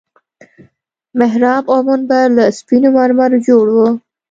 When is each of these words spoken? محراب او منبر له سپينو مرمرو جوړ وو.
محراب 1.19 1.63
او 1.73 1.79
منبر 1.87 2.25
له 2.37 2.45
سپينو 2.57 2.89
مرمرو 2.97 3.37
جوړ 3.47 3.65
وو. 3.75 3.89